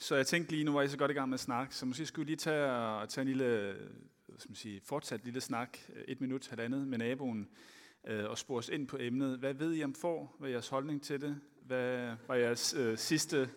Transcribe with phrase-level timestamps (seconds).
[0.00, 1.86] Så jeg tænkte lige, nu var I så godt i gang med at snakke, så
[1.86, 3.76] måske skulle vi lige tage, og tage en lille,
[4.26, 7.48] som skal man sige, fortsat lille snak, øh, et minut, halvandet med naboen,
[8.06, 9.38] øh, og spore os ind på emnet.
[9.38, 10.36] Hvad ved I om får?
[10.38, 11.40] Hvad er jeres holdning til det?
[11.62, 13.50] Hvad var jeres øh, sidste,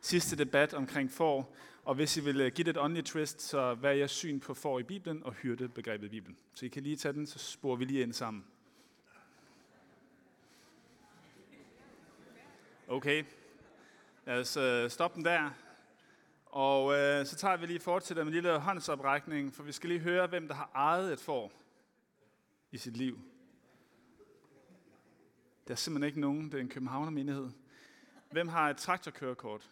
[0.00, 1.56] sidste debat omkring får?
[1.84, 4.40] Og hvis I vil øh, give det et åndeligt twist, så hvad er jeres syn
[4.40, 6.36] på får i Bibelen og hyrde begrebet i Bibelen?
[6.54, 8.44] Så I kan lige tage den, så sporer vi lige ind sammen.
[12.88, 13.24] Okay,
[14.26, 15.50] lad os øh, stoppe den der.
[16.50, 20.00] Og øh, så tager vi lige fortsætter med en lille håndsoprækning, for vi skal lige
[20.00, 21.52] høre, hvem der har ejet et får
[22.70, 23.18] i sit liv.
[25.66, 27.50] Der er simpelthen ikke nogen, det er en københavner menighed.
[28.30, 29.70] Hvem har et traktorkørekort?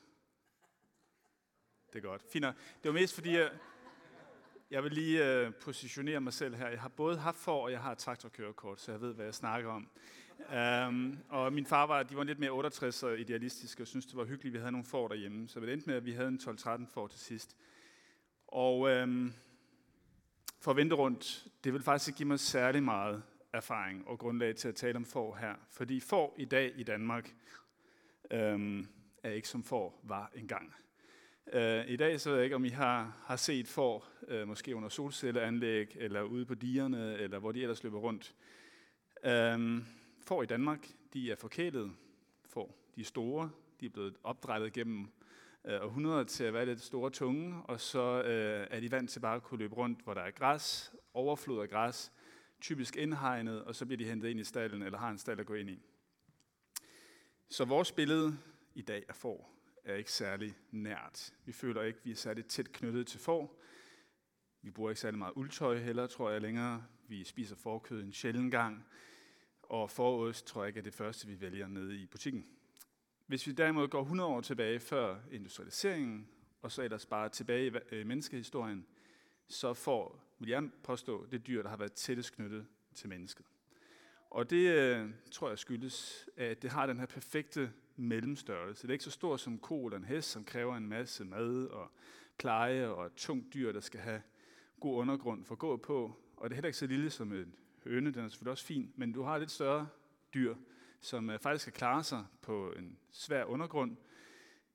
[1.92, 2.22] Det er godt.
[2.32, 2.44] Fint.
[2.44, 2.54] Det
[2.84, 3.50] var mest fordi, jeg,
[4.70, 6.68] jeg vil lige øh, positionere mig selv her.
[6.68, 9.34] Jeg har både haft for, og jeg har et traktorkørekort, så jeg ved, hvad jeg
[9.34, 9.88] snakker om.
[10.88, 14.16] Um, og min far var, de var lidt mere 68 og idealistiske, og syntes, det
[14.16, 15.48] var hyggeligt, at vi havde nogle får derhjemme.
[15.48, 17.56] Så det endte med, at vi havde en 12-13 får til sidst.
[18.48, 19.32] Og um,
[20.60, 24.56] for at vente rundt, det vil faktisk ikke give mig særlig meget erfaring og grundlag
[24.56, 25.54] til at tale om får her.
[25.70, 27.34] Fordi får i dag i Danmark
[28.34, 28.88] um,
[29.22, 30.74] er ikke som får var engang.
[31.54, 34.76] Uh, I dag så ved jeg ikke, om I har, har set får, uh, måske
[34.76, 38.34] under solcelleanlæg, eller ude på dierne, eller hvor de ellers løber rundt.
[39.54, 39.86] Um,
[40.26, 41.92] får i Danmark, de er forkælet
[42.44, 42.90] får.
[42.94, 45.08] De er store, de er blevet opdrettet gennem
[45.64, 49.20] øh, århundreder til at være lidt store tunge, og så øh, er de vant til
[49.20, 52.12] bare at kunne løbe rundt, hvor der er græs, overflod af græs,
[52.60, 55.46] typisk indhegnet, og så bliver de hentet ind i stallen, eller har en stald at
[55.46, 55.82] gå ind i.
[57.48, 58.38] Så vores billede
[58.74, 59.52] i dag af får
[59.84, 61.34] er ikke særlig nært.
[61.44, 63.62] Vi føler ikke, vi er særlig tæt knyttet til får.
[64.62, 66.84] Vi bruger ikke særlig meget uldtøj heller, tror jeg længere.
[67.08, 68.86] Vi spiser forkød en sjælden gang.
[69.68, 72.46] Og forost tror jeg ikke er det første, vi vælger nede i butikken.
[73.26, 76.28] Hvis vi derimod går 100 år tilbage før industrialiseringen,
[76.62, 78.86] og så ellers bare tilbage i øh, menneskehistorien,
[79.48, 83.46] så får, vil jeg påstå, det dyr, der har været tættest knyttet til mennesket.
[84.30, 88.82] Og det øh, tror jeg skyldes, at det har den her perfekte mellemstørrelse.
[88.82, 91.66] Det er ikke så stort som ko eller en hest, som kræver en masse mad
[91.66, 91.90] og
[92.38, 94.22] pleje og et tungt dyr, der skal have
[94.80, 96.16] god undergrund for at gå på.
[96.36, 97.48] Og det er heller ikke så lille som et
[97.86, 99.88] høne, den er selvfølgelig også fin, men du har et lidt større
[100.34, 100.54] dyr,
[101.00, 103.96] som øh, faktisk skal klare sig på en svær undergrund,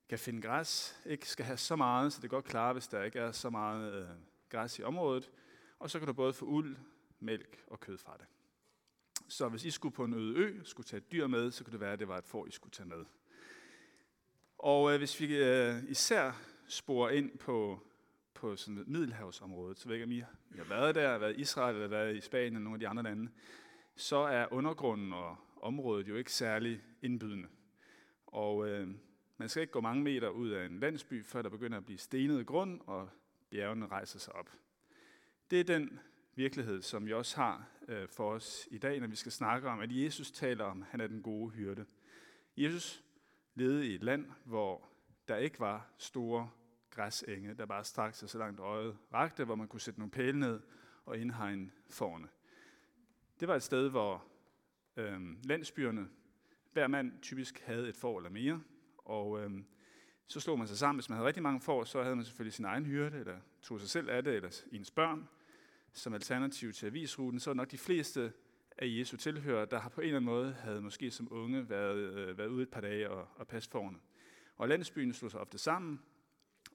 [0.08, 3.18] kan finde græs, ikke skal have så meget, så det godt klare, hvis der ikke
[3.18, 4.08] er så meget øh,
[4.48, 5.30] græs i området,
[5.78, 6.76] og så kan du både få uld,
[7.20, 8.26] mælk og kød fra det.
[9.28, 11.72] Så hvis I skulle på en øde ø, skulle tage et dyr med, så kunne
[11.72, 13.04] det være, at det var et får, I skulle tage med.
[14.58, 16.32] Og øh, hvis vi øh, især
[16.68, 17.86] sporer ind på
[18.42, 21.74] på sådan Middelhavsområdet, så ved jeg ikke, om I har været der, været i Israel
[21.74, 23.30] eller været i Spanien eller nogle af de andre lande,
[23.96, 27.48] så er undergrunden og området jo ikke særlig indbydende.
[28.26, 28.88] Og øh,
[29.36, 31.98] man skal ikke gå mange meter ud af en landsby, før der begynder at blive
[31.98, 33.08] stenet grund, og
[33.50, 34.50] bjergene rejser sig op.
[35.50, 36.00] Det er den
[36.34, 39.80] virkelighed, som vi også har øh, for os i dag, når vi skal snakke om,
[39.80, 41.84] at Jesus taler om, at han er den gode hyrde.
[42.56, 43.04] Jesus
[43.54, 44.88] levede i et land, hvor
[45.28, 46.50] der ikke var store
[46.92, 50.38] græsenge, der bare strakte sig så langt øjet rakte, hvor man kunne sætte nogle pæle
[50.38, 50.60] ned
[51.04, 52.28] og indhegne forne.
[53.40, 54.24] Det var et sted, hvor
[54.96, 56.08] øhm, landsbyerne,
[56.72, 58.62] hver mand typisk havde et får eller mere,
[58.98, 59.64] og øhm,
[60.26, 60.96] så slog man sig sammen.
[60.98, 63.80] Hvis man havde rigtig mange får, så havde man selvfølgelig sin egen hyrde, eller tog
[63.80, 65.28] sig selv af det, eller ens børn,
[65.92, 67.40] som alternativ til avisruten.
[67.40, 68.32] Så er nok de fleste
[68.78, 71.96] af Jesu tilhører, der har på en eller anden måde havde måske som unge været,
[71.96, 73.98] øh, været ude et par dage og, og passe forne.
[74.56, 76.00] Og landsbyen slog sig ofte sammen,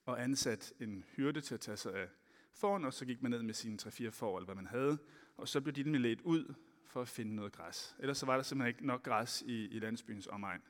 [0.07, 2.07] og ansat en hyrde til at tage sig af
[2.53, 4.97] foran, og så gik man ned med sine 3-4 får, eller hvad man havde,
[5.37, 6.53] og så blev de nemlig ledt ud
[6.85, 7.95] for at finde noget græs.
[7.99, 10.61] Ellers så var der simpelthen ikke nok græs i, i landsbyens omegn.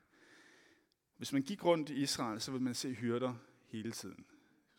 [1.18, 3.36] Hvis man gik rundt i Israel, så ville man se hyrder
[3.68, 4.26] hele tiden,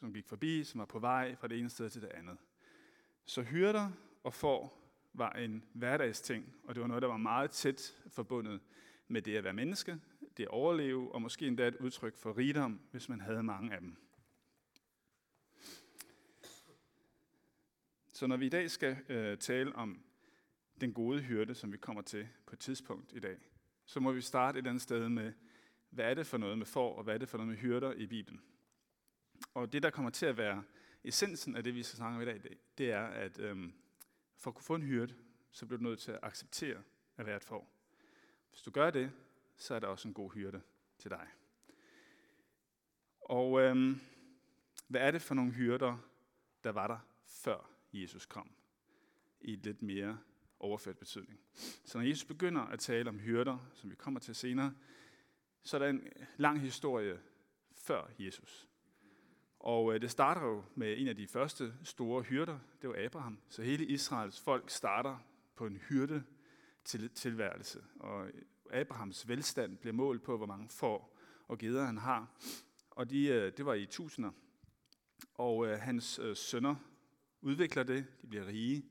[0.01, 2.37] som gik forbi, som var på vej fra det ene sted til det andet.
[3.25, 3.91] Så hyrder
[4.25, 8.61] og får var en hverdagsting, og det var noget, der var meget tæt forbundet
[9.09, 10.01] med det at være menneske,
[10.37, 13.81] det at overleve, og måske endda et udtryk for rigdom, hvis man havde mange af
[13.81, 13.97] dem.
[18.18, 20.04] Så når vi i dag skal øh, tale om
[20.80, 23.38] den gode hyrde, som vi kommer til på et tidspunkt i dag,
[23.84, 25.32] så må vi starte et andet sted med,
[25.91, 27.92] hvad er det for noget med får, og hvad er det for noget med hyrder
[27.92, 28.41] i Bibelen.
[29.54, 30.62] Og det, der kommer til at være
[31.04, 33.72] essensen af det, vi skal snakke om i dag, det er, at øhm,
[34.36, 35.15] for at kunne få en hyrde,
[35.50, 36.82] så bliver du nødt til at acceptere
[37.16, 37.72] at være et får.
[38.50, 39.12] Hvis du gør det,
[39.56, 40.60] så er der også en god hyrde
[40.98, 41.28] til dig.
[43.20, 44.00] Og øhm,
[44.88, 45.98] hvad er det for nogle hyrder,
[46.65, 48.51] der var der før Jesus kom,
[49.41, 50.19] i lidt mere
[50.61, 51.41] overført betydning.
[51.85, 54.75] Så når Jesus begynder at tale om hyrder, som vi kommer til senere,
[55.63, 57.21] så er der en lang historie
[57.73, 58.69] før Jesus.
[59.59, 63.39] Og øh, det starter jo med en af de første store hyrder, det var Abraham.
[63.49, 65.19] Så hele Israels folk starter
[65.57, 66.25] på en hyrde
[67.15, 67.85] tilværelse.
[68.01, 68.33] Og øh,
[68.71, 71.19] Abrahams velstand bliver målt på, hvor mange får
[71.49, 72.31] og geder han har.
[72.91, 74.31] Og de, øh, det var i tusinder.
[75.35, 76.77] Og hans sønner
[77.41, 78.85] udvikler det, de bliver rige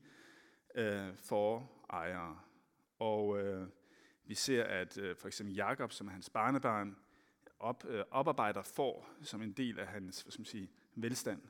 [0.76, 2.40] øh, for ejere.
[3.00, 3.68] Og øh,
[4.26, 6.98] vi ser, at øh, for eksempel Jakob, som er hans barnebarn,
[7.60, 11.42] op, øh, oparbejder får som en del af hans hvad skal man sige, velstand.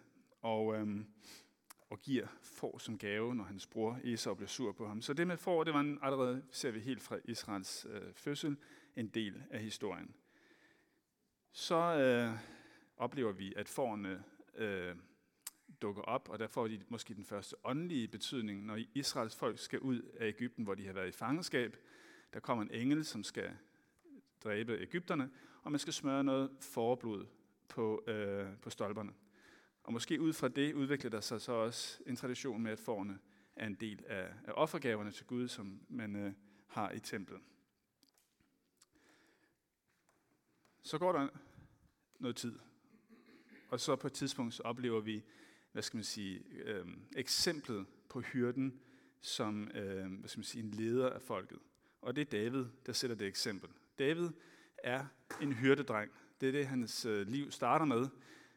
[0.41, 0.99] Og, øh,
[1.89, 5.01] og giver får som gave, når hans bror Esau bliver sur på ham.
[5.01, 8.57] Så det med får, det var en, allerede, ser vi helt fra Israels øh, fødsel,
[8.95, 10.15] en del af historien.
[11.51, 12.39] Så øh,
[12.97, 14.23] oplever vi, at fårene
[14.55, 14.95] øh,
[15.81, 19.79] dukker op, og der får de måske den første åndelige betydning, når Israels folk skal
[19.79, 21.77] ud af Ægypten, hvor de har været i fangenskab.
[22.33, 23.57] Der kommer en engel, som skal
[24.43, 25.31] dræbe Ægypterne,
[25.63, 27.25] og man skal smøre noget forblod
[27.67, 29.13] på, øh, på stolperne.
[29.83, 33.19] Og måske ud fra det udvikler der sig så også en tradition med, at forne
[33.55, 36.33] er en del af, af offergaverne til Gud, som man øh,
[36.67, 37.41] har i templet.
[40.83, 41.27] Så går der
[42.19, 42.59] noget tid,
[43.69, 45.23] og så på et tidspunkt så oplever vi,
[45.71, 46.85] hvad skal man sige, øh,
[47.15, 48.79] eksemplet på hyrden
[49.21, 51.59] som øh, hvad skal man sige, en leder af folket.
[52.01, 53.69] Og det er David, der sætter det eksempel.
[53.99, 54.29] David
[54.77, 55.05] er
[55.41, 56.11] en hyrdedreng.
[56.41, 58.07] Det er det, hans øh, liv starter med.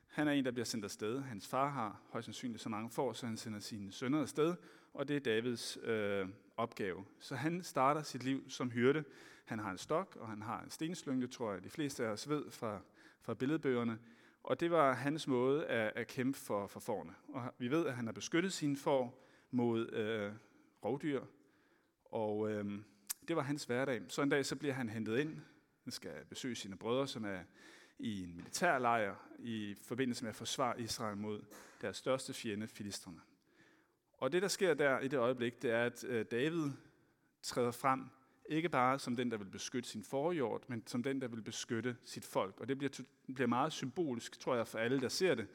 [0.06, 1.20] Han er en, der bliver sendt afsted.
[1.20, 4.54] Hans far har højst sandsynligt så mange får, så han sender sine sønner afsted,
[4.94, 7.04] og det er Davids øh, opgave.
[7.20, 9.04] Så han starter sit liv som hyrde.
[9.44, 12.28] Han har en stok, og han har en stenslynge, tror jeg, de fleste af os
[12.28, 12.80] ved fra,
[13.22, 13.98] fra billedbøgerne.
[14.42, 17.14] Og det var hans måde at, at kæmpe for, for forne.
[17.28, 20.32] Og vi ved, at han har beskyttet sine får mod øh,
[20.84, 21.22] rovdyr,
[22.04, 22.64] og øh,
[23.28, 24.02] det var hans hverdag.
[24.08, 25.40] Så en dag så bliver han hentet ind.
[25.84, 27.40] Han skal besøge sine brødre, som er
[27.98, 31.42] i en militærlejr i forbindelse med at forsvare Israel mod
[31.80, 33.20] deres største fjende, filisterne.
[34.12, 36.70] Og det, der sker der i det øjeblik, det er, at øh, David
[37.42, 38.04] træder frem,
[38.50, 41.96] ikke bare som den, der vil beskytte sin forjord, men som den, der vil beskytte
[42.04, 42.60] sit folk.
[42.60, 43.02] Og det bliver,
[43.34, 45.46] bliver meget symbolisk, tror jeg, for alle, der ser det,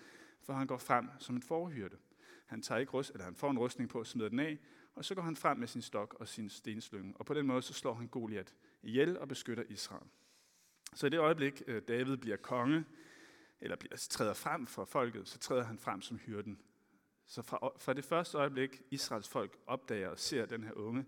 [0.41, 1.97] for han går frem som en forhyrte.
[2.45, 4.57] Han, tager ikke rust, eller han får en rustning på og smider den af,
[4.95, 7.13] og så går han frem med sin stok og sin stenslynge.
[7.15, 10.07] Og på den måde så slår han Goliat ihjel og beskytter Israel.
[10.93, 12.85] Så i det øjeblik, øh, David bliver konge,
[13.61, 16.61] eller bliver, træder frem for folket, så træder han frem som hyrden.
[17.25, 21.05] Så fra, fra det første øjeblik, Israels folk opdager og ser den her unge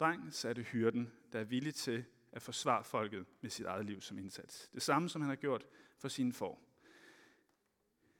[0.00, 3.86] dreng, satte er det hyrden, der er villig til at forsvare folket med sit eget
[3.86, 4.68] liv som indsats.
[4.74, 5.66] Det samme, som han har gjort
[5.98, 6.62] for sine får.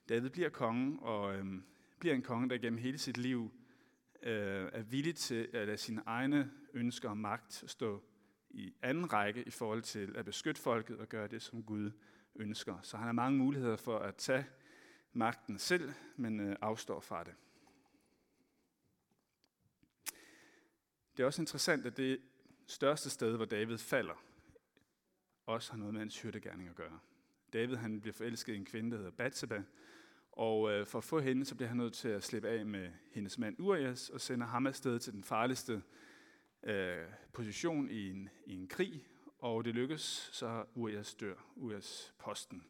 [0.08, 1.64] David bliver konge, og øhm,
[1.98, 3.52] bliver en konge, der gennem hele sit liv
[4.22, 8.02] øh, er villig til at lade sine egne ønsker og magt stå
[8.50, 11.90] i anden række i forhold til at beskytte folket og gøre det, som Gud
[12.36, 12.78] ønsker.
[12.82, 14.46] Så han har mange muligheder for at tage
[15.12, 17.34] magten selv, men øh, afstår fra det.
[21.16, 22.20] Det er også interessant, at det
[22.66, 24.22] største sted, hvor David falder,
[25.46, 26.98] også har noget med hans hyrdegærning at gøre.
[27.52, 29.62] David han bliver forelsket i en kvinde, der hedder Bathsheba,
[30.32, 32.90] og øh, for at få hende, så bliver han nødt til at slippe af med
[33.12, 35.82] hendes mand Urias og sender ham afsted til den farligste
[36.62, 39.06] øh, position i en, i en krig,
[39.38, 41.34] og det lykkes, så Urias dør.
[41.56, 42.62] Urias posten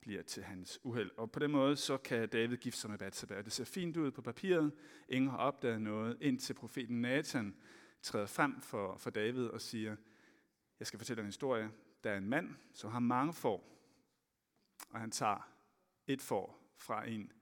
[0.00, 1.10] bliver til hans uheld.
[1.16, 3.42] Og på den måde, så kan David gifte sig med Bathsheba.
[3.42, 4.72] Det ser fint ud på papiret.
[5.08, 7.56] Ingen har opdaget noget, indtil profeten Nathan
[8.02, 9.96] træder frem for, for David og siger,
[10.78, 11.70] jeg skal fortælle en historie.
[12.04, 13.86] Der er en mand, som har mange får,
[14.90, 15.50] og han tager
[16.06, 17.32] et får fra en,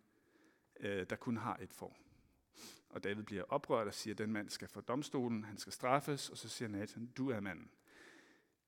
[0.80, 1.98] øh, der kun har et får.
[2.88, 6.30] Og David bliver oprørt og siger, at den mand skal for domstolen, han skal straffes,
[6.30, 7.70] og så siger Nathan, du er manden.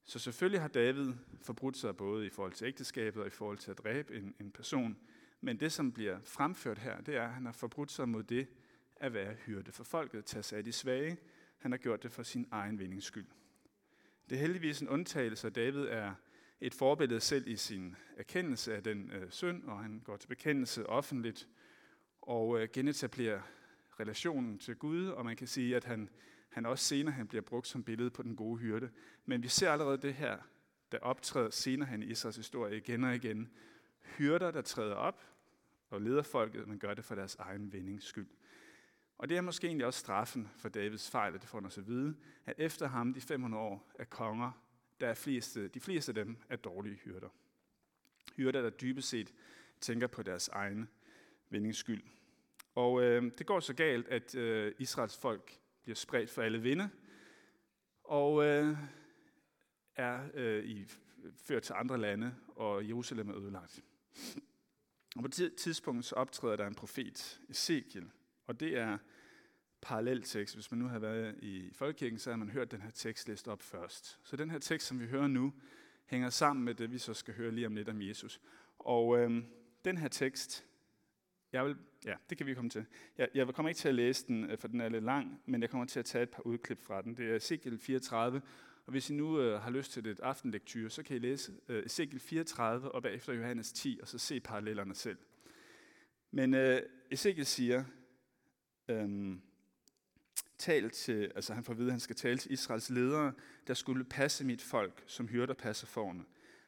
[0.05, 3.71] Så selvfølgelig har David forbrudt sig både i forhold til ægteskabet og i forhold til
[3.71, 4.99] at dræbe en, en person.
[5.41, 8.49] Men det, som bliver fremført her, det er, at han har forbrudt sig mod det
[8.97, 11.17] at være hyrde for folket, tage sig af de svage.
[11.59, 13.27] Han har gjort det for sin egen vindings skyld.
[14.31, 16.15] Det er heldigvis en undtagelse, at David er
[16.61, 20.87] et forbillede selv i sin erkendelse af den øh, synd, og han går til bekendelse
[20.87, 21.49] offentligt
[22.23, 23.41] og øh, genetablerer
[24.01, 26.09] relationen til Gud, og man kan sige, at han,
[26.51, 28.91] han også senere han bliver brugt som billede på den gode hyrde.
[29.27, 30.39] Men vi ser allerede det her,
[30.93, 33.51] der optræder senere han i Israels historie igen og igen.
[34.01, 35.25] Hyrder, der træder op
[35.91, 38.29] og leder folket, men gør det for deres egen vindings skyld.
[39.19, 41.87] Og det er måske egentlig også straffen for Davids fejl, at det får os at
[41.87, 42.17] vide,
[42.47, 44.53] at efter ham, de 500 år af konger,
[45.01, 47.29] der er fleste, de fleste af dem er dårlige hyrder.
[48.37, 49.35] Hyrder, der dybest set
[49.81, 50.89] tænker på deres egen
[51.51, 52.03] vindings skyld.
[52.75, 56.91] Og øh, det går så galt, at øh, Israels folk bliver spredt for alle vinde,
[58.05, 58.77] og øh,
[59.97, 60.87] er øh, i,
[61.35, 63.85] ført til andre lande, og Jerusalem er ødelagt.
[65.17, 68.11] Og på det tidspunkt så optræder der en profet, Ezekiel,
[68.47, 68.99] og det er
[69.81, 70.55] paralleltekst.
[70.55, 73.49] Hvis man nu har været i folkekirken, så har man hørt den her tekst læst
[73.49, 74.19] op først.
[74.25, 75.53] Så den her tekst, som vi hører nu,
[76.07, 78.41] hænger sammen med det, vi så skal høre lige om lidt om Jesus.
[78.79, 79.45] Og øh,
[79.85, 80.67] den her tekst,
[81.53, 82.87] jeg vil, ja, det kan vi komme til.
[83.19, 85.63] Jeg, jeg kommer ikke til at læse den, øh, for den er lidt lang, men
[85.63, 87.17] jeg kommer til at tage et par udklip fra den.
[87.17, 88.43] Det er Ezekiel 34,
[88.87, 91.87] og hvis I nu øh, har lyst til et aftenlektyr, så kan I læse øh,
[91.87, 95.19] Ezekiel 34 og bagefter Johannes 10, og så se parallellerne selv.
[96.31, 97.85] Men øh, Ezekiel siger,
[98.89, 99.41] øhm,
[100.59, 103.33] tal til, altså han får at vide, at han skal tale til Israels ledere,
[103.67, 106.25] der skulle passe mit folk, som hyrder passer forne.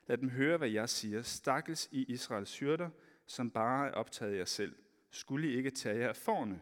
[0.06, 1.22] Lad dem høre, hvad jeg siger.
[1.22, 2.90] Stakkels i Israels hyrder,
[3.26, 4.74] som bare er optaget af jer selv.
[5.12, 6.60] Skulle I ikke tage jer af forne?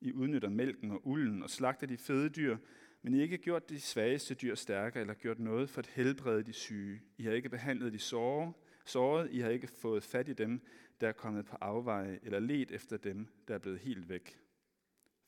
[0.00, 2.56] I udnytter mælken og ulden og slagter de fede dyr,
[3.02, 6.52] men I ikke gjort de svageste dyr stærkere eller gjort noget for at helbrede de
[6.52, 7.02] syge.
[7.18, 8.52] I har ikke behandlet de såre,
[8.84, 9.30] såret.
[9.30, 10.60] I har ikke fået fat i dem,
[11.00, 14.40] der er kommet på afveje, eller let efter dem, der er blevet helt væk.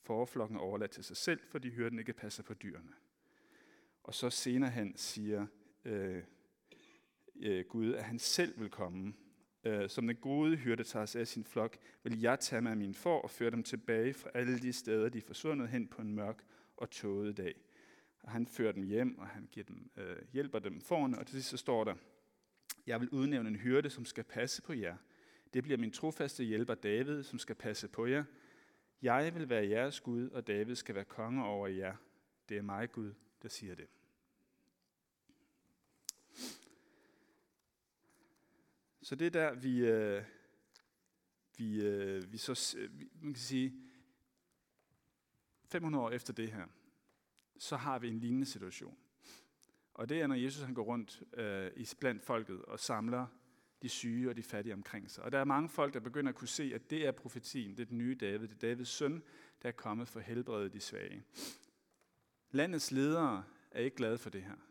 [0.03, 2.91] Forflokken er overladt til sig selv, fordi hyrden ikke passer på dyrene.
[4.03, 5.47] Og så senere hen siger
[5.85, 6.23] øh,
[7.35, 9.13] øh, Gud, at han selv vil komme.
[9.63, 12.77] Øh, som den gode hyrde tager sig af sin flok, vil jeg tage mig af
[12.77, 16.01] mine får og føre dem tilbage fra alle de steder, de er forsvundet hen på
[16.01, 16.43] en mørk
[16.77, 17.55] og tåget dag.
[18.23, 21.35] Og han fører dem hjem, og han giver dem, øh, hjælper dem forne, og til
[21.35, 21.95] sidst så står der,
[22.87, 24.97] jeg vil udnævne en hyrde, som skal passe på jer.
[25.53, 28.23] Det bliver min trofaste hjælper David, som skal passe på jer.
[29.01, 31.95] Jeg vil være jeres Gud, og David skal være konge over jer.
[32.49, 33.87] Det er mig, Gud, der siger det.
[39.01, 40.23] Så det er der, vi, øh,
[41.57, 42.89] vi, øh, vi så, øh,
[43.21, 43.73] man kan sige,
[45.65, 46.67] 500 år efter det her,
[47.57, 48.97] så har vi en lignende situation.
[49.93, 53.27] Og det er, når Jesus han går rundt øh, i blandt folket og samler
[53.81, 55.23] de syge og de fattige omkring sig.
[55.23, 57.79] Og der er mange folk, der begynder at kunne se, at det er profetien, det
[57.79, 59.23] er den nye David, det er Davids søn,
[59.61, 61.23] der er kommet for at helbrede de svage.
[62.51, 64.70] Landets ledere er ikke glade for det her.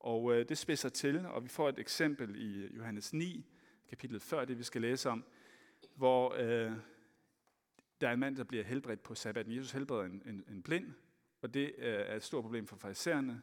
[0.00, 3.46] Og øh, det spidser til, og vi får et eksempel i øh, Johannes 9,
[3.88, 5.24] kapitlet før det, vi skal læse om,
[5.94, 6.72] hvor øh,
[8.00, 9.56] der er en mand, der bliver helbredt på sabbaten.
[9.56, 10.92] Jesus helbreder en, en, en blind,
[11.42, 13.42] og det øh, er et stort problem for farisæerne.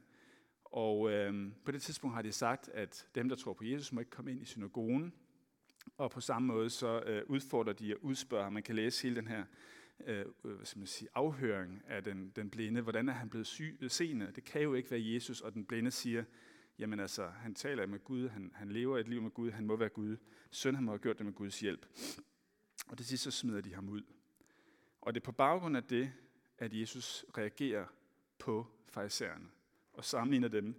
[0.64, 4.00] Og øh, på det tidspunkt har de sagt, at dem, der tror på Jesus, må
[4.00, 5.14] ikke komme ind i synagogen.
[5.98, 8.52] Og på samme måde så øh, udfordrer de at udspørge.
[8.52, 9.44] Man kan læse hele den her
[10.06, 12.82] øh, øh, hvad skal man sige, afhøring af den, den blinde.
[12.82, 14.32] Hvordan er han blevet syg, øh, seende?
[14.36, 16.24] Det kan jo ikke være Jesus, og den blinde siger,
[16.80, 19.76] jamen altså, han taler med Gud, han, han lever et liv med Gud, han må
[19.76, 20.18] være Gud.
[20.52, 21.86] Søn, han må have gjort det med Guds hjælp.
[22.88, 24.02] Og det sidste, så smider de ham ud.
[25.02, 26.14] Og det er på baggrund af det,
[26.58, 27.86] at Jesus reagerer
[28.40, 29.50] på farisæerne
[29.94, 30.76] og sammenligner dem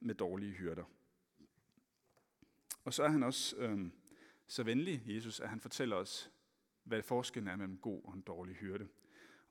[0.00, 0.84] med dårlige hyrder.
[2.84, 3.90] Og så er han også øh,
[4.46, 6.30] så venlig, Jesus, at han fortæller os,
[6.84, 8.88] hvad forskellen er mellem god og en dårlig hyrde.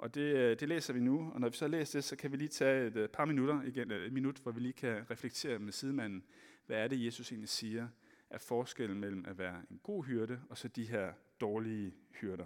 [0.01, 2.31] Og det, øh, det læser vi nu, og når vi så læser det, så kan
[2.31, 5.11] vi lige tage et øh, par minutter, igen øh, et minut, hvor vi lige kan
[5.11, 6.23] reflektere med sidemanden,
[6.65, 7.87] hvad er det, Jesus egentlig siger,
[8.29, 12.45] er forskellen mellem at være en god hyrde, og så de her dårlige hyrder.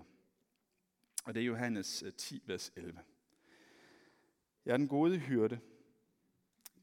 [1.26, 3.00] Og det er Johannes 10, vers 11.
[4.66, 5.60] Jeg er den gode hyrde.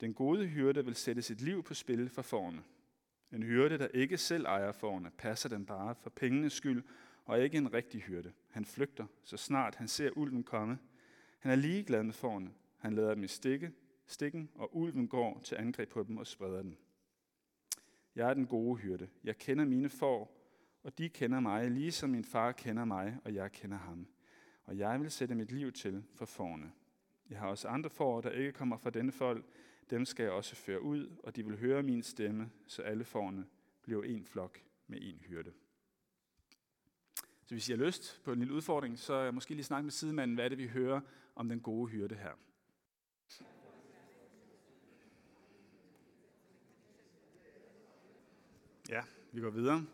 [0.00, 2.62] Den gode hyrde vil sætte sit liv på spil for forne.
[3.32, 6.82] En hyrde, der ikke selv ejer forne, passer den bare for pengenes skyld,
[7.24, 8.32] og ikke en rigtig hyrde.
[8.50, 10.78] Han flygter, så snart han ser ulven komme.
[11.38, 12.50] Han er ligeglad med forne.
[12.78, 13.72] Han lader dem i stikke,
[14.06, 16.76] stikken, og ulven går til angreb på dem og spreder dem.
[18.14, 19.08] Jeg er den gode hyrde.
[19.24, 20.38] Jeg kender mine får,
[20.82, 24.06] og de kender mig, ligesom min far kender mig, og jeg kender ham.
[24.64, 26.72] Og jeg vil sætte mit liv til for forne.
[27.30, 29.46] Jeg har også andre får, der ikke kommer fra denne folk.
[29.90, 33.46] Dem skal jeg også føre ud, og de vil høre min stemme, så alle forne
[33.82, 35.52] bliver en flok med en hyrde.
[37.46, 39.90] Så hvis I har lyst på en lille udfordring, så jeg måske lige snakke med
[39.90, 41.00] sidemanden, hvad er det, vi hører
[41.34, 42.32] om den gode hyrde her.
[48.88, 49.86] Ja, vi går videre.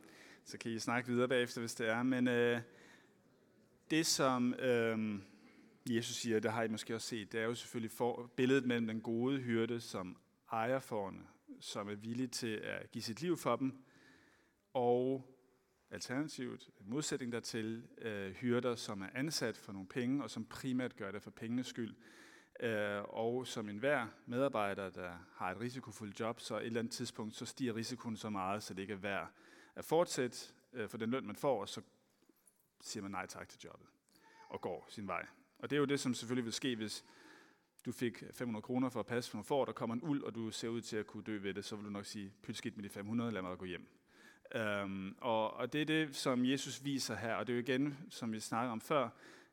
[0.44, 2.02] Så kan I snakke videre bagefter, hvis det er.
[2.02, 2.60] Men øh,
[3.90, 5.18] det, som øh,
[5.90, 8.86] Jesus siger, det har I måske også set, det er jo selvfølgelig for, billedet mellem
[8.86, 10.16] den gode hyrde, som
[10.52, 11.26] ejer forne,
[11.60, 13.72] som er villig til at give sit liv for dem,
[14.74, 15.24] og
[15.90, 21.10] alternativt modsætning dertil, øh, hyrder, som er ansat for nogle penge, og som primært gør
[21.10, 21.94] det for pengenes skyld,
[22.60, 27.34] øh, og som enhver medarbejder, der har et risikofuldt job, så et eller andet tidspunkt,
[27.34, 29.30] så stiger risikoen så meget, så det ikke er værd
[29.74, 30.38] at fortsætte
[30.72, 31.82] øh, for den løn, man får, og så
[32.80, 33.86] siger man nej tak til jobbet,
[34.48, 35.26] og går sin vej.
[35.58, 37.04] Og det er jo det, som selvfølgelig vil ske, hvis
[37.84, 40.34] du fik 500 kroner for at passe for nogle får, der kommer en uld, og
[40.34, 42.56] du ser ud til at kunne dø ved det, så vil du nok sige, pyt
[42.56, 43.97] skidt med de 500, lad mig gå hjem.
[44.54, 47.98] Øhm, og, og det er det, som Jesus viser her, og det er jo igen,
[48.10, 49.08] som vi snakkede om før,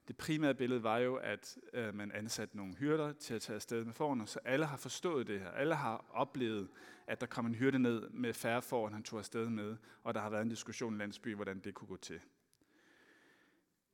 [0.07, 3.83] det primære billede var jo, at øh, man ansatte nogle hyrder til at tage afsted
[3.85, 5.51] med forerne, så alle har forstået det her.
[5.51, 6.67] Alle har oplevet,
[7.07, 10.21] at der kom en hyrde ned med færre får, han tog afsted med, og der
[10.21, 12.19] har været en diskussion i landsby, hvordan det kunne gå til.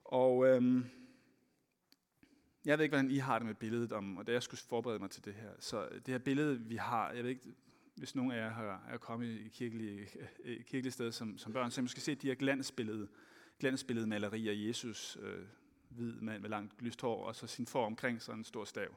[0.05, 0.85] Og øhm,
[2.65, 4.99] jeg ved ikke, hvordan I har det med billedet om, og da jeg skulle forberede
[4.99, 7.53] mig til det her, så det her billede, vi har, jeg ved ikke,
[7.95, 10.07] hvis nogen af jer har, er kommet i kirkelige,
[10.43, 13.07] øh, kirkelige steder som, som børn, så I måske se de her glansbillede,
[13.59, 15.45] glansbillede malerier af Jesus, øh,
[15.89, 18.95] hvid mand med langt lyst hår, og så sin for omkring sådan en stor stav.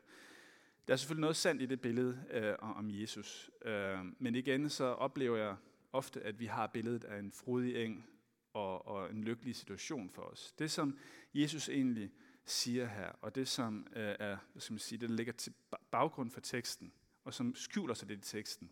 [0.87, 4.85] Der er selvfølgelig noget sandt i det billede øh, om Jesus, øh, men igen så
[4.85, 5.57] oplever jeg
[5.93, 8.07] ofte, at vi har billedet af en frodig eng
[8.53, 10.53] og, og en lykkelig situation for os.
[10.59, 10.99] Det som
[11.35, 12.11] Jesus egentlig
[12.45, 15.53] siger her, og det som øh, er, hvad skal man sige, det der ligger til
[15.91, 16.93] baggrund for teksten,
[17.25, 18.71] og som skjuler sig lidt i teksten,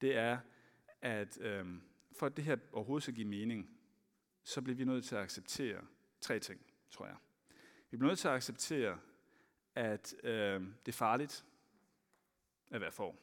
[0.00, 0.38] det er,
[1.00, 1.66] at øh,
[2.12, 3.70] for at det her overhovedet skal give mening,
[4.42, 5.80] så bliver vi nødt til at acceptere
[6.20, 6.60] tre ting,
[6.90, 7.16] tror jeg.
[7.90, 8.98] Vi bliver nødt til at acceptere,
[9.74, 11.44] at øh, det er farligt
[12.70, 13.16] at være for.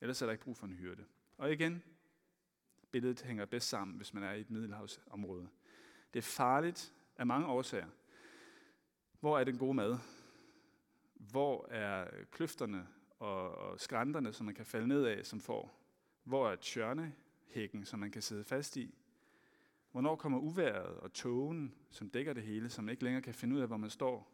[0.00, 1.04] Ellers er der ikke brug for en hyrde.
[1.36, 1.82] Og igen,
[2.90, 5.48] billedet hænger bedst sammen, hvis man er i et middelhavsområde.
[6.14, 7.88] Det er farligt af mange årsager.
[9.20, 9.98] Hvor er den gode mad?
[11.14, 12.88] Hvor er kløfterne
[13.24, 15.80] og, og skrænterne, som man kan falde ned af som får?
[16.24, 18.94] Hvor er tjørnehækken, som man kan sidde fast i?
[19.92, 23.60] Hvornår kommer uværet og togen, som dækker det hele, som ikke længere kan finde ud
[23.60, 24.30] af, hvor man står?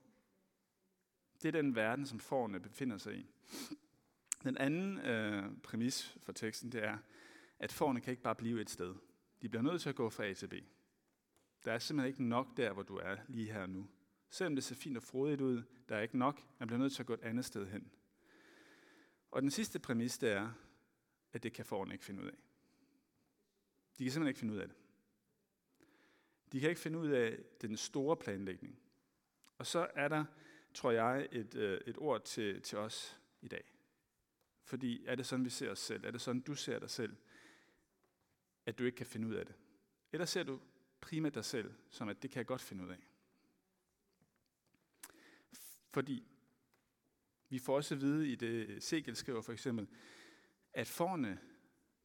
[1.42, 3.26] Det er den verden, som forerne befinder sig i.
[4.44, 6.99] Den anden øh, præmis for teksten, det er,
[7.59, 8.94] at forerne kan ikke bare blive et sted.
[9.42, 10.54] De bliver nødt til at gå fra A til B.
[11.64, 13.88] Der er simpelthen ikke nok der, hvor du er lige her nu.
[14.30, 16.42] Selvom det ser fint og frodigt ud, der er ikke nok.
[16.59, 17.90] Man bliver nødt til at gå et andet sted hen.
[19.30, 20.52] Og den sidste præmis, det er,
[21.32, 22.37] at det kan forerne ikke finde ud af.
[23.99, 24.76] De kan simpelthen ikke finde ud af det.
[26.52, 28.78] De kan ikke finde ud af den store planlægning.
[29.58, 30.25] Og så er der,
[30.74, 33.64] tror jeg, et, øh, et ord til, til os i dag.
[34.64, 36.05] Fordi er det sådan, vi ser os selv?
[36.05, 37.16] Er det sådan, du ser dig selv?
[38.66, 39.55] At du ikke kan finde ud af det?
[40.12, 40.61] Eller ser du
[41.00, 43.09] primært dig selv, som at det kan jeg godt finde ud af?
[45.90, 46.26] Fordi
[47.50, 49.88] vi får også at vide i det Segel skriver for eksempel,
[50.72, 51.38] at forne,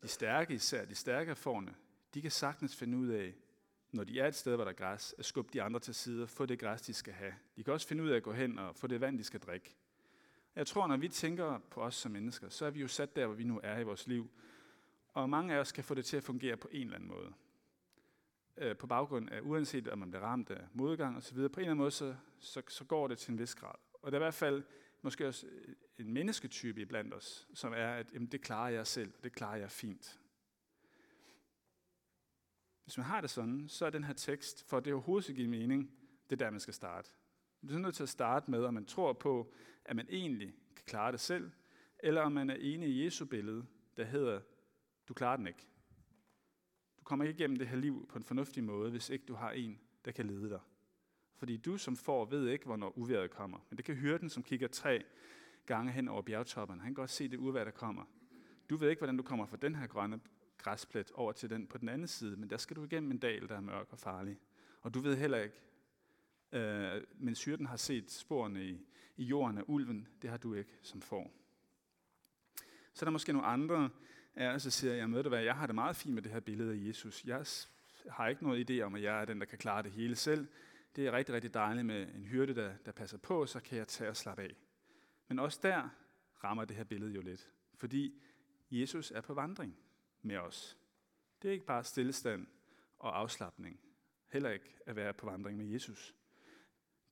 [0.04, 1.76] de stærke især, de stærke forne,
[2.14, 3.34] de kan sagtens finde ud af,
[3.92, 6.24] når de er et sted, hvor der er græs, at skubbe de andre til side
[6.24, 7.34] og få det græs, de skal have.
[7.56, 9.40] De kan også finde ud af at gå hen og få det vand, de skal
[9.40, 9.76] drikke.
[10.56, 13.26] Jeg tror, når vi tænker på os som mennesker, så er vi jo sat der,
[13.26, 14.30] hvor vi nu er i vores liv.
[15.08, 17.34] Og mange af os kan få det til at fungere på en eller anden måde.
[18.58, 21.60] Øh, på baggrund af, uanset om man bliver ramt af modgang osv., på en eller
[21.60, 23.76] anden måde, så, så, så går det til en vis grad.
[23.94, 24.64] Og der er i hvert fald
[25.06, 29.14] måske også øh, en mennesketype iblandt os, som er, at jamen, det klarer jeg selv,
[29.18, 30.20] og det klarer jeg fint.
[32.84, 35.48] Hvis man har det sådan, så er den her tekst, for det overhovedet skal give
[35.48, 35.92] mening,
[36.30, 37.12] det er der, man skal starte.
[37.62, 39.54] Man er nødt til at starte med, om man tror på,
[39.86, 41.52] at man egentlig kan klare det selv,
[42.00, 43.66] eller om man er enig i Jesu billede,
[43.98, 44.42] der hedder,
[45.08, 45.68] du klarer den ikke.
[47.00, 49.52] Du kommer ikke igennem det her liv på en fornuftig måde, hvis ikke du har
[49.52, 50.60] en, der kan lede dig.
[51.36, 53.58] Fordi du som får ved ikke, hvornår uværet kommer.
[53.70, 55.04] Men det kan hyrden, som kigger tre
[55.66, 56.80] gange hen over bjergtoppen.
[56.80, 58.04] Han kan godt se det uvær, der kommer.
[58.70, 60.20] Du ved ikke, hvordan du kommer fra den her grønne
[60.58, 63.50] græsplet over til den på den anden side, men der skal du igennem en dal,
[63.50, 64.38] der er mørk og farlig.
[64.82, 65.62] Og du ved heller ikke,
[66.52, 68.86] øh, mens hyrden har set sporene i,
[69.18, 71.32] i jorden af ulven, det har du ikke som får.
[72.94, 73.90] Så er der måske nogle andre
[74.36, 76.32] af os, der siger, jeg ved du hvad, jeg har det meget fint med det
[76.32, 77.26] her billede af Jesus.
[77.26, 77.46] Jeg
[78.10, 80.48] har ikke noget idé om, at jeg er den, der kan klare det hele selv.
[80.96, 83.88] Det er rigtig, rigtig dejligt med en hyrde, der, der passer på, så kan jeg
[83.88, 84.56] tage og slappe af.
[85.28, 85.90] Men også der
[86.44, 87.52] rammer det her billede jo lidt.
[87.74, 88.22] Fordi
[88.72, 89.78] Jesus er på vandring
[90.22, 90.78] med os.
[91.42, 92.48] Det er ikke bare stillestand
[93.00, 93.80] og afslappning.
[94.28, 96.16] Heller ikke at være på vandring med Jesus.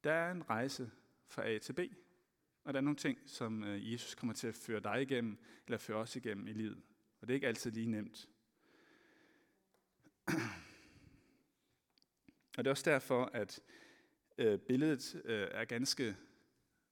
[0.04, 0.92] Der er en rejse
[1.28, 1.80] fra A til B,
[2.64, 5.78] og der er nogle ting, som øh, Jesus kommer til at føre dig igennem, eller
[5.78, 6.82] føre os igennem i livet.
[7.22, 8.30] Og det er ikke altid lige nemt.
[12.58, 13.60] Og det er også derfor, at
[14.38, 16.16] øh, billedet øh, er ganske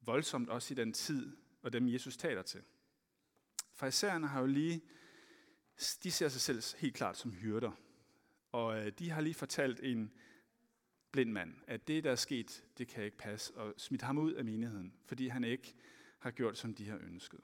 [0.01, 2.61] voldsomt også i den tid, og dem Jesus taler til.
[3.73, 4.81] Farisæerne har jo lige
[6.03, 7.71] de ser sig selv helt klart som hyrder.
[8.51, 10.11] Og øh, de har lige fortalt en
[11.11, 14.33] blind mand, at det, der er sket, det kan ikke passe, og smidt ham ud
[14.33, 15.75] af menigheden, fordi han ikke
[16.19, 17.39] har gjort, som de har ønsket.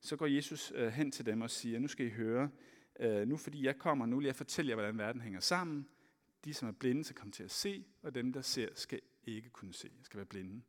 [0.00, 2.50] Så går Jesus øh, hen til dem og siger, nu skal I høre,
[3.00, 5.88] øh, nu fordi jeg kommer, nu vil jeg fortælle jer, hvordan verden hænger sammen.
[6.44, 9.50] De, som er blinde, skal komme til at se, og dem, der ser, skal ikke
[9.50, 10.62] kunne se, skal være blinde.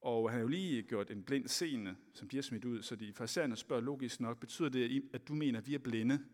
[0.00, 3.12] Og han har jo lige gjort en blind scene, som bliver smidt ud, så de
[3.12, 6.24] farisæerne spørger logisk nok, betyder det, at du mener, at vi er blinde?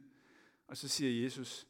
[0.67, 1.67] Og så siger Jesus,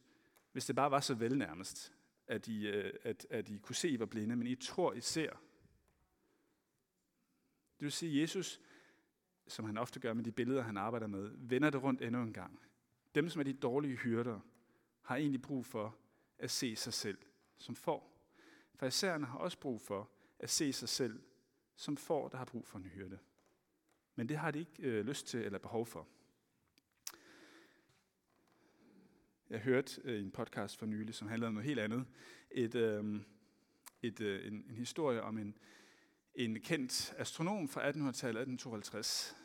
[0.52, 1.92] hvis det bare var så vel nærmest,
[2.26, 4.92] at I, øh, at, at I kunne se, at I var blinde, men I tror,
[4.92, 5.30] I ser.
[7.80, 8.60] Det vil sige, at Jesus,
[9.46, 12.32] som han ofte gør med de billeder, han arbejder med, vender det rundt endnu en
[12.32, 12.60] gang.
[13.14, 14.40] Dem, som er de dårlige hyrder,
[15.02, 15.98] har egentlig brug for
[16.38, 17.18] at se sig selv
[17.58, 18.12] som får.
[18.74, 21.22] Farisæerne har også brug for at se sig selv
[21.76, 23.18] som får, der har brug for en hyrde.
[24.14, 26.08] Men det har de ikke øh, lyst til eller behov for.
[29.50, 32.06] Jeg hørte øh, en podcast for nylig, som handlede om noget helt andet.
[32.50, 33.20] Et, øh,
[34.02, 35.58] et, øh, en, en historie om en,
[36.34, 39.36] en kendt astronom fra 1800-tallet, 1852,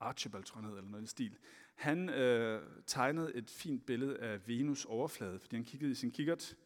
[0.00, 1.38] Archibald, tror jeg, eller noget i stil.
[1.80, 6.56] Han øh, tegnede et fint billede af Venus overflade, fordi han kiggede i sin kikkert,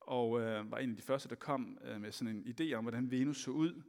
[0.00, 2.84] og øh, var en af de første, der kom øh, med sådan en idé om,
[2.84, 3.82] hvordan Venus så ud,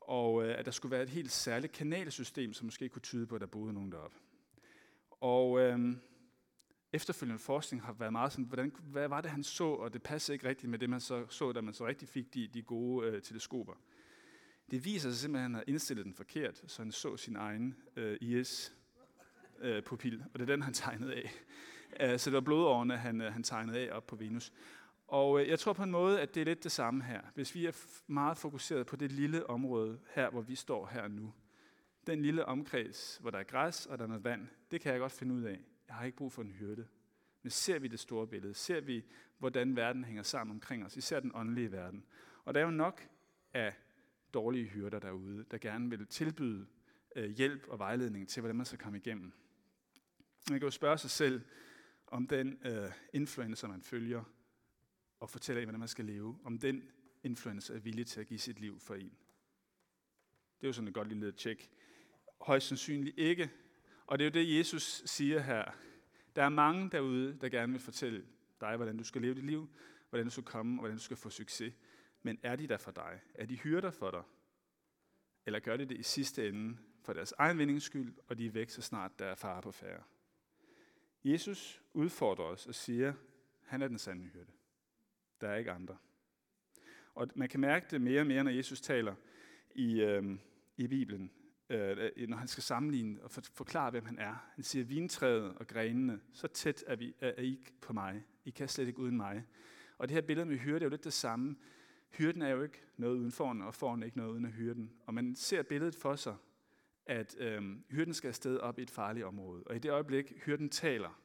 [0.00, 3.34] og øh, at der skulle være et helt særligt kanalsystem, som måske kunne tyde på,
[3.34, 4.16] at der boede nogen deroppe.
[5.10, 5.96] Og øh,
[6.92, 10.34] efterfølgende forskning har været meget sådan, hvordan, hvad var det, han så, og det passede
[10.34, 13.06] ikke rigtigt med det, man så, så da man så rigtig fik de, de gode
[13.06, 13.74] øh, teleskoper.
[14.70, 17.76] Det viser sig simpelthen, at han har indstillet den forkert, så han så sin egen
[17.96, 18.72] øh, IS
[19.62, 20.00] øh, og
[20.34, 21.30] det er den, han tegnede af.
[22.00, 24.52] Øh, så det var blodårene, han, øh, han tegnede af op på Venus.
[25.08, 27.20] Og øh, jeg tror på en måde, at det er lidt det samme her.
[27.34, 27.72] Hvis vi er
[28.06, 31.32] meget fokuseret på det lille område her, hvor vi står her nu,
[32.06, 35.00] den lille omkreds, hvor der er græs og der er noget vand, det kan jeg
[35.00, 35.60] godt finde ud af.
[35.88, 36.86] Jeg har ikke brug for en hyrde.
[37.42, 39.04] Men ser vi det store billede, ser vi,
[39.38, 42.04] hvordan verden hænger sammen omkring os, især den åndelige verden.
[42.44, 43.08] Og der er jo nok
[43.54, 43.74] af
[44.34, 46.66] dårlige hyrder derude, der gerne vil tilbyde
[47.16, 49.32] hjælp og vejledning til, hvordan man skal komme igennem.
[50.50, 51.42] Man kan jo spørge sig selv,
[52.06, 54.24] om den øh, influencer, man følger,
[55.20, 56.90] og fortæller en, hvordan man skal leve, om den
[57.22, 59.12] influencer er villig til at give sit liv for en.
[60.60, 61.70] Det er jo sådan et godt lille tjek.
[62.40, 63.50] Højst sandsynligt ikke.
[64.06, 65.64] Og det er jo det, Jesus siger her.
[66.36, 68.26] Der er mange derude, der gerne vil fortælle
[68.60, 69.68] dig, hvordan du skal leve dit liv,
[70.10, 71.74] hvordan du skal komme, og hvordan du skal få succes.
[72.22, 73.20] Men er de der for dig?
[73.34, 74.22] Er de hyrder for dig?
[75.46, 78.50] Eller gør de det i sidste ende for deres egen vindings skyld, og de er
[78.50, 80.02] væk, så snart der er fare på færre?
[81.24, 83.14] Jesus udfordrer os og siger,
[83.62, 84.52] han er den sande hyrde.
[85.40, 85.96] Der er ikke andre.
[87.14, 89.14] Og man kan mærke det mere og mere, når Jesus taler
[89.74, 90.38] i, øh,
[90.76, 91.30] i Bibelen,
[91.70, 94.50] øh, når han skal sammenligne og forklare, hvem han er.
[94.54, 98.24] Han siger, vintræet og grenene, så tæt er, vi, er, er I på mig.
[98.44, 99.44] I kan slet ikke uden mig.
[99.98, 101.56] Og det her billede med hyrde er jo lidt det samme.
[102.10, 104.92] Hyrden er jo ikke noget uden foran, og foran er ikke noget uden at hyrden.
[105.06, 106.36] Og man ser billedet for sig,
[107.06, 109.62] at øhm, hyrden skal afsted op i et farligt område.
[109.66, 111.20] Og i det øjeblik, hyrden taler,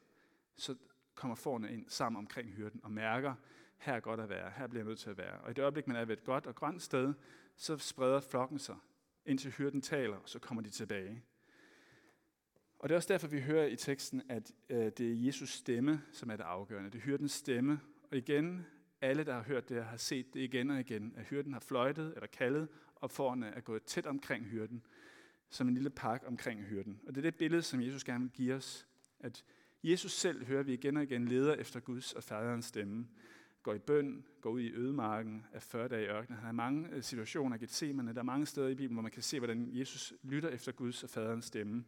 [0.56, 0.74] så
[1.14, 3.34] kommer forne ind sammen omkring hyrden og mærker,
[3.78, 5.40] her er godt at være, her bliver jeg nødt til at være.
[5.40, 7.14] Og i det øjeblik, man er ved et godt og grønt sted,
[7.56, 8.76] så spreder flokken sig,
[9.26, 11.22] indtil hyrden taler, og så kommer de tilbage.
[12.78, 16.02] Og det er også derfor, vi hører i teksten, at øh, det er Jesus stemme,
[16.12, 16.90] som er det afgørende.
[16.90, 17.80] Det er hyrdens stemme.
[18.10, 18.66] Og igen,
[19.00, 22.12] alle, der har hørt det, har set det igen og igen, at hyrden har fløjtet
[22.14, 24.82] eller kaldet, og forne er gået tæt omkring hyrden,
[25.50, 27.00] som en lille park omkring hyrden.
[27.06, 28.86] Og det er det billede, som Jesus gerne vil give os,
[29.20, 29.44] at
[29.82, 33.08] Jesus selv, hører vi igen og igen, leder efter Guds og faderens stemme,
[33.62, 36.36] går i bøn, går ud i ødemarken, er 40 dage i ørkenen.
[36.38, 39.22] Han har mange øh, situationer, Gethsemane, der er mange steder i Bibelen, hvor man kan
[39.22, 41.84] se, hvordan Jesus lytter efter Guds og faderens stemme.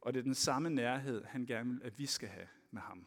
[0.00, 3.06] Og det er den samme nærhed, han gerne vil, at vi skal have med ham.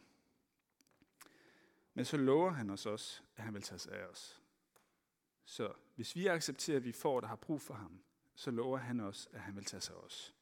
[1.94, 4.42] Men så lover han os også, at han vil tage sig af os.
[5.44, 8.00] Så hvis vi accepterer, at vi får, der har brug for ham,
[8.34, 10.34] så lover han os, at han vil tage sig af os.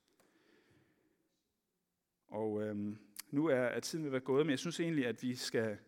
[2.28, 2.98] Og øhm,
[3.30, 5.78] nu er, er tiden ved at være gået, men jeg synes egentlig, at vi skal,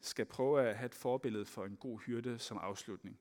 [0.00, 3.18] skal prøve at have et forbillede for en god hyrde som afslutning.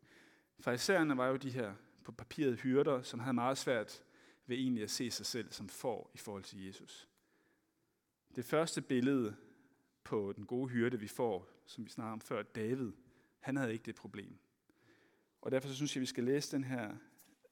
[0.60, 4.04] Farisæerne var jo de her på papiret hyrder, som havde meget svært
[4.46, 7.10] ved egentlig at se sig selv som får i forhold til Jesus.
[8.36, 9.36] Det første billede
[10.04, 12.92] på den gode hyrde, vi får, som vi snakker om før, David,
[13.40, 14.38] han havde ikke det problem.
[15.42, 16.96] Og derfor så synes jeg, at vi skal læse den her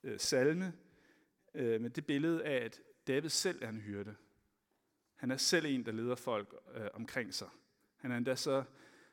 [0.05, 0.73] øh, salme
[1.53, 4.15] øh, med det billede af, at David selv er en hyrde.
[5.15, 7.49] Han er selv en, der leder folk øh, omkring sig.
[7.97, 8.63] Han er endda så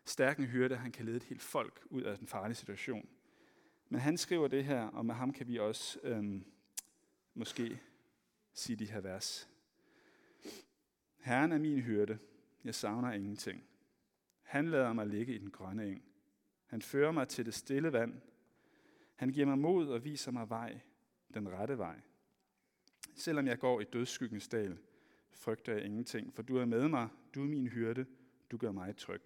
[0.05, 3.09] stærk en hyrde, at han kan lede et helt folk ud af den farlige situation.
[3.89, 6.41] Men han skriver det her, og med ham kan vi også øh,
[7.35, 7.81] måske
[8.53, 9.49] sige de her vers.
[11.17, 12.19] Herren er min hyrde,
[12.65, 13.65] jeg savner ingenting.
[14.43, 16.05] Han lader mig ligge i den grønne eng.
[16.67, 18.21] Han fører mig til det stille vand.
[19.23, 20.81] Han giver mig mod og viser mig vej,
[21.35, 22.01] den rette vej.
[23.15, 24.79] Selvom jeg går i dødsskyggens dal,
[25.31, 28.07] frygter jeg ingenting, for du er med mig, du er min hyrde,
[28.51, 29.23] du gør mig tryg.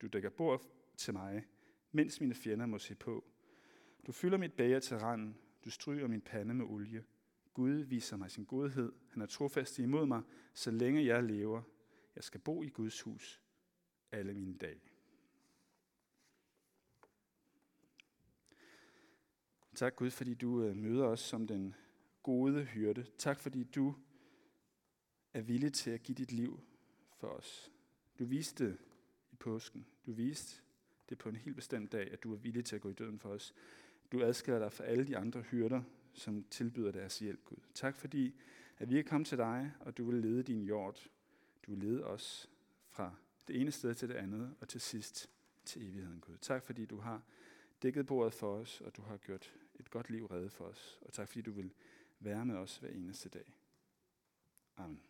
[0.00, 0.62] Du dækker bord
[0.96, 1.46] til mig,
[1.92, 3.24] mens mine fjender må se på.
[4.06, 7.04] Du fylder mit bager til randen, du stryger min pande med olie.
[7.54, 10.22] Gud viser mig sin godhed, han er trofast imod mig,
[10.54, 11.62] så længe jeg lever.
[12.14, 13.42] Jeg skal bo i Guds hus
[14.12, 14.97] alle mine dage.
[19.78, 21.74] Tak Gud, fordi du øh, møder os som den
[22.22, 23.06] gode hyrde.
[23.18, 23.94] Tak fordi du
[25.32, 26.60] er villig til at give dit liv
[27.16, 27.70] for os.
[28.18, 28.78] Du viste det
[29.32, 29.86] i påsken.
[30.06, 30.62] Du viste
[31.08, 33.18] det på en helt bestemt dag, at du er villig til at gå i døden
[33.18, 33.54] for os.
[34.12, 37.58] Du adskiller dig fra alle de andre hyrder, som tilbyder deres hjælp, Gud.
[37.74, 38.34] Tak fordi,
[38.78, 41.08] at vi er kommet til dig, og du vil lede din jord.
[41.66, 42.50] Du vil lede os
[42.90, 43.14] fra
[43.48, 45.30] det ene sted til det andet, og til sidst
[45.64, 46.36] til evigheden, Gud.
[46.40, 47.22] Tak fordi du har
[47.82, 49.52] dækket bordet for os, og du har gjort
[49.88, 50.98] et godt liv redde for os.
[51.02, 51.72] Og tak fordi du vil
[52.18, 53.54] være med os hver eneste dag.
[54.76, 55.02] Amen.